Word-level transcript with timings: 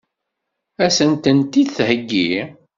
Ad 0.83 0.91
sent-tent-id-theggi? 0.97 2.29